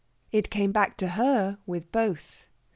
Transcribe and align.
It 0.31 0.49
came 0.49 0.71
back 0.71 0.97
to 0.97 1.09
her 1.09 1.59
with 1.67 1.91
both. 1.91 2.47